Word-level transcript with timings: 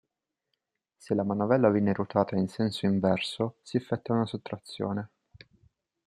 Se 0.97 1.13
la 1.13 1.23
manovella 1.23 1.69
viene 1.69 1.93
ruotata 1.93 2.35
in 2.35 2.47
senso 2.47 2.87
inverso, 2.87 3.57
si 3.61 3.77
effettua 3.77 4.15
una 4.15 4.25
sottrazione. 4.25 5.09